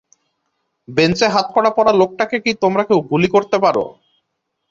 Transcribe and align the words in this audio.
বেঞ্চে 0.87 1.27
হাতকড়া 1.33 1.71
পরা 1.77 1.91
লোকটাকে 2.01 2.37
কি 2.43 2.51
তোমরা 2.63 2.83
কেউ 2.89 2.99
গুলি 3.11 3.27
করতে 3.35 3.57
পারো? 3.63 3.85